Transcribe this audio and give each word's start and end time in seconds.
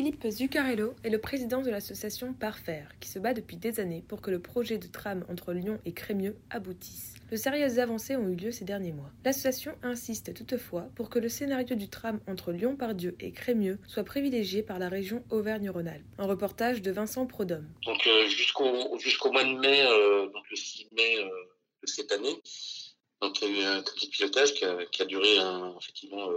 Philippe 0.00 0.30
Zuccarello 0.30 0.94
est 1.04 1.10
le 1.10 1.20
président 1.20 1.60
de 1.60 1.68
l'association 1.68 2.32
Parfaire, 2.32 2.90
qui 3.00 3.10
se 3.10 3.18
bat 3.18 3.34
depuis 3.34 3.58
des 3.58 3.80
années 3.80 4.02
pour 4.08 4.22
que 4.22 4.30
le 4.30 4.40
projet 4.40 4.78
de 4.78 4.86
tram 4.86 5.26
entre 5.28 5.52
Lyon 5.52 5.78
et 5.84 5.92
Crémieux 5.92 6.38
aboutisse. 6.48 7.16
De 7.30 7.36
sérieuses 7.36 7.78
avancées 7.78 8.16
ont 8.16 8.26
eu 8.26 8.34
lieu 8.34 8.50
ces 8.50 8.64
derniers 8.64 8.94
mois. 8.94 9.10
L'association 9.26 9.74
insiste 9.82 10.32
toutefois 10.32 10.88
pour 10.96 11.10
que 11.10 11.18
le 11.18 11.28
scénario 11.28 11.76
du 11.76 11.90
tram 11.90 12.18
entre 12.26 12.50
Lyon-Pardieu 12.50 13.14
et 13.20 13.30
Crémieux 13.32 13.78
soit 13.86 14.04
privilégié 14.04 14.62
par 14.62 14.78
la 14.78 14.88
région 14.88 15.22
Auvergne-Rhône-Alpes. 15.28 16.06
Un 16.16 16.26
reportage 16.26 16.80
de 16.80 16.90
Vincent 16.90 17.26
Prodhomme. 17.26 17.68
Euh, 17.86 18.28
jusqu'au 18.30 19.32
mois 19.32 19.44
de 19.44 19.58
mai, 19.58 19.84
euh, 19.86 20.30
donc 20.30 20.48
le 20.48 20.56
6 20.56 20.88
mai 20.92 21.18
euh, 21.18 21.28
de 21.82 21.86
cette 21.86 22.10
année, 22.10 22.40
il 23.20 23.42
y 23.42 23.44
a 23.44 23.60
eu 23.60 23.64
un 23.64 23.82
de 23.82 24.08
pilotage 24.10 24.54
qui 24.54 24.64
a, 24.64 25.04
duré 25.04 25.36
effectivement 25.78 26.30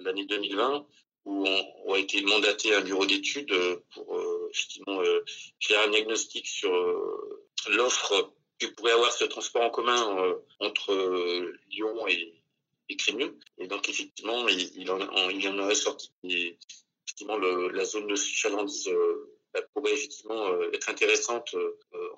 l'année 0.00 0.26
2020 0.26 0.84
où 1.28 1.46
on, 1.46 1.92
a 1.92 1.98
été 1.98 2.22
mandaté 2.22 2.74
un 2.74 2.80
bureau 2.80 3.04
d'études 3.04 3.54
pour 3.92 4.16
euh, 4.16 4.48
effectivement 4.50 5.00
euh, 5.02 5.22
faire 5.60 5.86
un 5.86 5.90
diagnostic 5.90 6.46
sur 6.46 6.74
euh, 6.74 7.46
l'offre 7.68 8.32
que 8.58 8.66
pourrait 8.66 8.92
avoir 8.92 9.12
ce 9.12 9.24
transport 9.24 9.62
en 9.62 9.70
commun 9.70 10.24
euh, 10.24 10.34
entre 10.60 10.92
euh, 10.92 11.54
Lyon 11.70 12.08
et, 12.08 12.32
et 12.88 12.96
Crémieux. 12.96 13.38
Et 13.58 13.66
donc 13.66 13.88
effectivement, 13.90 14.48
il, 14.48 14.72
il, 14.74 14.90
en, 14.90 15.28
il 15.28 15.46
en 15.48 15.58
aurait 15.58 15.74
sorti 15.74 16.10
effectivement 17.06 17.36
le, 17.36 17.68
la 17.68 17.84
zone 17.84 18.06
de 18.06 18.16
chalandise 18.16 18.90
bah, 19.52 19.60
pourrait 19.74 19.92
effectivement 19.92 20.50
être 20.72 20.88
intéressante 20.88 21.54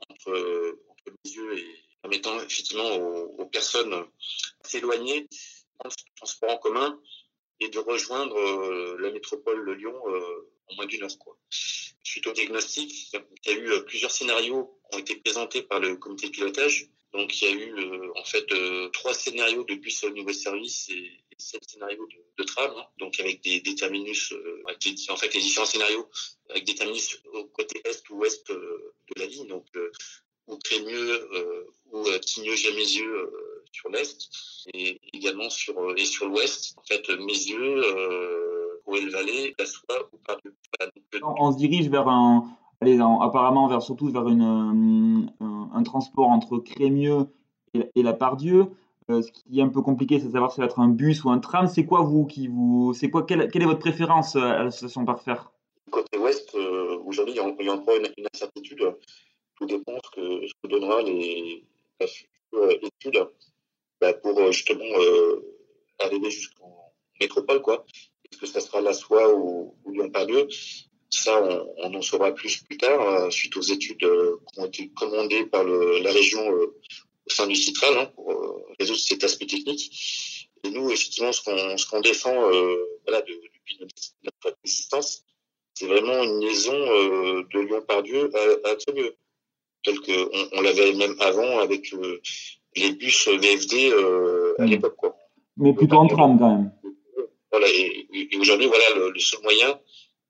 entre, 0.08 0.78
entre 1.00 1.14
Lisieux 1.25 1.58
et 1.58 1.66
permettant 2.03 2.41
effectivement 2.41 2.94
aux, 2.94 3.34
aux 3.38 3.47
personnes 3.47 4.05
s'éloigner 4.64 5.22
du 5.22 6.12
transport 6.14 6.50
en 6.50 6.58
commun 6.58 7.00
et 7.61 7.69
de 7.69 7.78
rejoindre 7.78 8.36
euh, 8.36 8.97
la 8.98 9.11
métropole 9.11 9.66
de 9.66 9.72
Lyon 9.72 9.94
euh, 10.08 10.48
en 10.69 10.75
moins 10.77 10.86
d'une 10.86 11.03
heure. 11.03 11.11
Suite 11.50 12.27
au 12.27 12.33
diagnostic, 12.33 13.12
il 13.12 13.53
y 13.53 13.55
a 13.55 13.58
eu 13.58 13.70
euh, 13.70 13.80
plusieurs 13.80 14.11
scénarios 14.11 14.80
qui 14.91 14.97
ont 14.97 15.00
été 15.00 15.16
présentés 15.16 15.62
par 15.62 15.78
le 15.78 15.97
comité 15.97 16.27
de 16.28 16.33
pilotage. 16.33 16.88
Donc 17.12 17.41
il 17.41 17.44
y 17.44 17.53
a 17.53 17.55
eu 17.55 18.11
en 18.14 18.25
fait 18.25 18.47
trois 18.92 19.14
scénarios 19.14 19.64
de 19.64 19.75
bus 19.75 20.05
au 20.05 20.11
niveau 20.11 20.33
service 20.33 20.88
et, 20.91 21.11
sept 21.38 21.69
scénarios 21.69 22.06
de, 22.38 22.44
tram, 22.44 22.70
hein. 22.77 22.86
donc 22.98 23.19
avec 23.19 23.42
des, 23.42 23.62
terminus, 23.75 24.33
avec 24.69 24.78
en 25.08 25.16
fait 25.16 25.34
les 25.34 25.41
différents 25.41 25.66
scénarios 25.66 26.08
avec 26.50 26.64
des 26.64 26.75
terminus 26.75 27.20
au 27.33 27.47
côté 27.47 27.81
est 27.84 28.08
ou 28.11 28.19
ouest 28.19 28.53
de 28.53 28.92
la 29.16 29.27
ligne, 29.27 29.48
donc 29.48 29.66
ou 30.47 30.56
Crémieux 30.58 31.28
ou 31.91 32.05
Tigneux-Gémézieux 32.19 33.33
sur 33.73 33.91
l'est 33.91 34.29
et 34.75 35.01
également 35.13 35.51
sur 35.51 35.75
et 35.97 36.05
sur 36.05 36.29
l'ouest. 36.29 36.75
En 36.79 36.83
fait, 36.83 37.09
Mézieux, 37.21 37.83
euh, 37.85 38.83
Ouelle-Vallée, 38.87 39.55
la 39.59 39.67
Soie 39.67 40.09
ou. 40.12 40.19
On 41.23 41.53
se 41.53 41.59
dirige 41.59 41.89
vers 41.89 42.09
un, 42.09 42.56
allez, 42.81 42.99
apparemment 43.00 43.69
vers 43.69 43.83
surtout 43.83 44.09
vers 44.09 44.28
une, 44.28 45.33
un, 45.41 45.71
un 45.72 45.83
transport 45.83 46.28
entre 46.28 46.59
Crémieux 46.59 47.27
et, 47.75 47.91
et 47.94 48.03
la 48.03 48.12
Pardieu. 48.12 48.71
Euh, 49.11 49.22
ce 49.22 49.33
qui 49.33 49.59
est 49.59 49.62
un 49.62 49.69
peu 49.69 49.83
compliqué, 49.83 50.21
c'est 50.21 50.27
de 50.27 50.33
savoir 50.33 50.50
si 50.50 50.56
ça 50.56 50.62
va 50.62 50.67
être 50.67 50.78
un 50.78 50.89
bus 50.89 51.25
ou 51.25 51.31
un 51.31 51.39
tram. 51.39 51.67
C'est 51.67 51.84
quoi 51.84 52.03
vous 52.03 52.27
qui 52.27 52.47
vous, 52.47 52.94
c'est 52.94 53.11
quoi 53.11 53.25
quelle, 53.25 53.50
quelle, 53.50 53.62
est 53.62 53.67
votre 53.67 53.81
préférence 53.81 54.37
à 54.37 54.62
l'association 54.62 55.05
Parfaire 55.05 55.50
Côté 55.91 56.19
ouest, 56.19 56.55
euh, 56.55 56.99
aujourd'hui, 57.05 57.34
il 57.34 57.37
y 57.39 57.69
a 57.69 57.73
encore 57.73 57.97
une, 57.97 58.09
une, 58.17 58.27
incertitude. 58.33 58.94
Tout 59.56 59.67
dépend 59.67 59.97
ce 60.05 60.11
que, 60.12 60.47
ce 60.47 60.53
que 60.62 60.69
donnera 60.69 61.03
les, 61.03 61.65
la 61.99 62.06
future 62.06 62.71
étude 62.83 63.28
bah, 64.00 64.15
pour 64.15 64.53
justement 64.53 64.99
euh, 64.99 65.43
arriver 65.99 66.31
jusqu'en 66.31 66.93
métropole, 67.21 67.61
quoi. 67.61 67.84
Est-ce 68.31 68.41
que 68.41 68.47
ça 68.47 68.61
sera 68.61 68.81
la 68.81 68.93
Soie 68.93 69.34
ou, 69.34 69.75
ou 69.84 69.93
Lyon-Pardieu 69.93 70.49
Ça, 71.11 71.43
on, 71.43 71.75
on, 71.78 71.94
en 71.94 72.03
saura 72.03 72.33
plus 72.33 72.62
plus 72.62 72.78
tard, 72.78 73.00
euh, 73.00 73.31
suite 73.31 73.56
aux 73.56 73.62
études 73.62 74.05
euh, 74.05 74.37
qui 74.53 74.61
ont 74.61 74.66
été 74.66 74.88
commandées 74.91 75.47
par 75.47 75.65
le, 75.65 75.99
la 76.00 76.12
région 76.12 76.41
euh, 76.53 76.77
au 77.27 77.31
sein 77.31 77.47
du 77.47 77.56
Citral, 77.56 77.97
hein, 77.99 78.06
pour 78.15 78.33
euh, 78.33 78.65
résoudre 78.78 79.00
cet 79.00 79.25
aspect 79.25 79.47
technique. 79.47 80.49
Et 80.65 80.71
nous, 80.71 80.91
effectivement, 80.91 81.32
ce 81.32 81.43
qu'on 81.43 81.78
ce 81.78 81.87
qu'on 81.87 82.00
défend 82.00 82.34
voilà, 83.05 83.22
de, 83.22 83.32
depuis 83.32 83.78
notre, 83.81 84.56
existence, 84.62 85.25
c'est 85.72 85.87
vraiment 85.87 86.22
une 86.22 86.41
liaison 86.41 86.77
de 86.77 87.61
Lyon-Pardieu 87.61 88.31
à, 88.37 88.69
à 88.71 88.77
Crémieux, 88.77 89.17
tel 89.82 89.99
qu'on 90.00 90.49
on, 90.53 90.61
l'avait 90.61 90.93
même 90.93 91.17
avant 91.19 91.61
avec 91.61 91.94
les 92.76 92.92
bus 92.92 93.28
VFD 93.28 93.91
euh, 93.92 94.54
à 94.58 94.66
l'époque. 94.66 94.97
Quoi. 94.97 95.16
Mais 95.56 95.72
plutôt 95.75 95.97
en 95.97 96.06
tram 96.06 96.38
quand 96.38 96.56
même. 96.56 96.72
Voilà, 97.50 97.66
et, 97.69 98.06
et 98.32 98.36
aujourd'hui, 98.38 98.66
voilà, 98.66 98.84
le, 98.97 99.10
le, 99.10 99.19
seul 99.19 99.41
moyen 99.42 99.78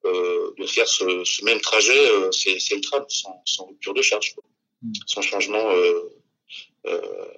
euh, 0.07 0.55
de 0.59 0.67
faire 0.67 0.89
ce, 0.89 1.23
ce 1.25 1.45
même 1.45 1.61
trajet, 1.61 1.93
euh, 1.93 2.31
c'est 2.33 2.75
le 2.75 2.81
tram, 2.81 3.05
sans, 3.09 3.43
sans, 3.45 3.67
rupture 3.67 3.93
de 3.93 4.03
charge, 4.03 4.35
quoi. 4.35 4.45
Mmh. 4.83 4.93
sans 5.07 5.21
changement 5.21 5.69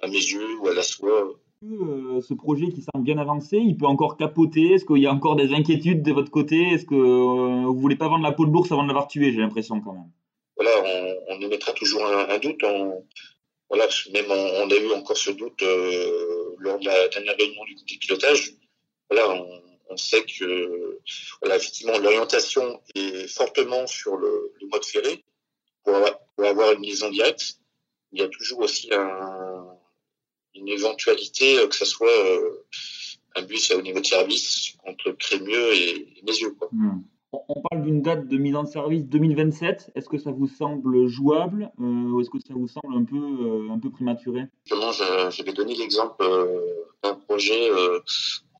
à 0.01 0.07
mes 0.07 0.13
yeux 0.13 0.55
ou 0.61 0.69
à 0.69 0.73
la 0.73 0.81
soie. 0.81 1.33
ce 1.61 2.33
projet 2.33 2.69
qui 2.69 2.81
semble 2.81 3.03
bien 3.03 3.17
avancé, 3.17 3.57
il 3.57 3.75
peut 3.75 3.85
encore 3.85 4.15
capoter? 4.15 4.75
Est-ce 4.75 4.85
qu'il 4.85 4.99
y 4.99 5.07
a 5.07 5.11
encore 5.11 5.35
des 5.35 5.53
inquiétudes 5.53 6.03
de 6.03 6.13
votre 6.13 6.31
côté? 6.31 6.69
Est-ce 6.69 6.85
que 6.85 6.95
vous 6.95 7.77
voulez 7.77 7.97
pas 7.97 8.07
vendre 8.07 8.23
la 8.23 8.31
peau 8.31 8.45
de 8.45 8.51
l'ours 8.51 8.71
avant 8.71 8.83
de 8.83 8.87
l'avoir 8.87 9.09
tué 9.09 9.33
J'ai 9.33 9.39
l'impression 9.39 9.81
quand 9.81 9.91
même? 9.91 10.09
Voilà, 10.55 10.71
on, 10.85 11.35
on 11.35 11.41
émettra 11.41 11.73
toujours 11.73 12.05
un, 12.05 12.29
un 12.29 12.37
doute. 12.39 12.63
On, 12.63 13.03
voilà, 13.69 13.87
même 14.11 14.29
on, 14.29 14.63
on, 14.63 14.69
a 14.69 14.75
eu 14.75 14.91
encore 14.91 15.17
ce 15.17 15.31
doute 15.31 15.61
euh, 15.63 16.55
lors 16.59 16.79
de 16.79 16.85
la 16.85 17.07
dernière 17.07 17.35
réunion 17.37 17.63
du 17.65 17.75
comité 17.75 17.95
de 17.95 17.99
pilotage. 17.99 18.53
Voilà, 19.09 19.29
on, 19.31 19.61
on, 19.89 19.97
sait 19.97 20.23
que 20.25 20.99
voilà, 21.41 21.57
effectivement 21.57 21.97
l'orientation 21.97 22.81
est 22.95 23.27
fortement 23.27 23.87
sur 23.87 24.15
le, 24.17 24.53
le 24.61 24.67
mode 24.67 24.85
ferré 24.85 25.23
pour 25.83 25.95
avoir, 25.95 26.19
pour 26.35 26.45
avoir, 26.45 26.71
une 26.73 26.83
liaison 26.83 27.09
directe. 27.09 27.59
Il 28.11 28.19
y 28.19 28.23
a 28.23 28.27
toujours 28.27 28.59
aussi 28.59 28.93
un, 28.93 29.65
une 30.55 30.67
éventualité 30.67 31.67
que 31.67 31.75
ce 31.75 31.85
soit 31.85 32.07
euh, 32.07 32.65
un 33.35 33.41
bus 33.41 33.71
au 33.71 33.81
niveau 33.81 33.99
de 33.99 34.05
service 34.05 34.73
entre 34.85 35.11
Crémieux 35.11 35.73
et, 35.73 36.13
et. 36.17 36.51
Quoi. 36.59 36.69
Mmh. 36.71 37.03
On 37.55 37.61
parle 37.61 37.83
d'une 37.83 38.01
date 38.01 38.27
de 38.27 38.37
mise 38.37 38.55
en 38.55 38.65
service 38.65 39.03
2027. 39.05 39.91
Est-ce 39.95 40.09
que 40.09 40.17
ça 40.17 40.31
vous 40.31 40.47
semble 40.47 41.07
jouable 41.07 41.71
euh, 41.79 41.83
ou 41.83 42.21
est-ce 42.21 42.31
que 42.31 42.39
ça 42.39 42.53
vous 42.55 42.67
semble 42.67 42.95
un 42.95 43.03
peu, 43.03 43.15
euh, 43.15 43.89
prématuré? 43.91 44.45
Justement, 44.65 44.91
j'avais 45.29 45.53
donné 45.53 45.75
l'exemple 45.75 46.23
euh, 46.23 46.59
d'un 47.03 47.13
projet 47.13 47.69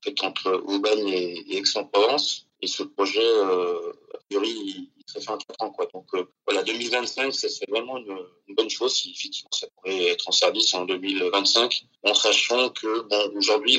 fait, 0.04 0.22
entre 0.22 0.62
Aubagne 0.66 1.08
et, 1.08 1.56
Aix-en-Provence. 1.56 2.46
Et 2.62 2.68
ce 2.68 2.84
projet, 2.84 3.26
a 3.42 4.18
priori, 4.30 4.50
il, 4.50 4.88
serait 5.06 5.20
fait 5.20 5.30
en 5.30 5.38
4 5.38 5.62
ans. 5.62 5.74
Donc 5.92 6.26
voilà, 6.46 6.62
2025, 6.62 7.34
c'est 7.34 7.68
vraiment 7.68 7.98
une, 7.98 8.16
une, 8.48 8.54
bonne 8.54 8.70
chose 8.70 8.94
si 8.94 9.10
effectivement 9.10 9.50
ça 9.52 9.66
pourrait 9.76 10.04
être 10.06 10.28
en 10.28 10.32
service 10.32 10.72
en 10.72 10.84
2025, 10.84 11.84
en 12.04 12.14
sachant 12.14 12.70
que 12.70 13.02
bon, 13.02 13.32
aujourd'hui, 13.36 13.78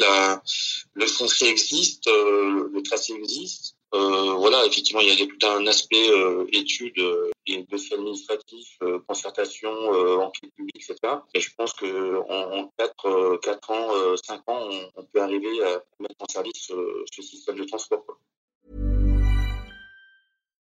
le 0.93 1.05
foncier 1.07 1.47
existe, 1.49 2.07
le 2.07 2.81
tracé 2.83 3.13
existe. 3.13 3.75
Euh, 3.93 4.33
voilà, 4.33 4.65
effectivement, 4.65 5.01
il 5.01 5.07
y 5.07 5.23
a 5.23 5.25
tout 5.25 5.47
un 5.47 5.65
aspect 5.67 6.09
euh, 6.09 6.45
études 6.51 6.99
euh, 6.99 7.31
et 7.47 7.63
dossier 7.63 7.95
administratif, 7.95 8.79
concertation, 9.07 9.71
enquête 9.71 10.51
publique, 10.55 10.75
etc. 10.77 10.97
Et 11.33 11.39
je 11.39 11.53
pense 11.55 11.73
que 11.73 12.17
en 12.27 12.73
4, 12.77 13.39
4 13.41 13.71
ans, 13.71 14.17
5 14.17 14.49
ans, 14.49 14.67
on, 14.69 14.91
on, 14.95 15.05
peut 15.05 15.21
arriver 15.21 15.63
à 15.63 15.83
mettre 15.99 16.15
en 16.19 16.25
service 16.27 16.71
ce 17.11 17.21
système 17.21 17.57
de 17.57 17.63
transport. 17.65 18.03
Quoi. 18.05 18.17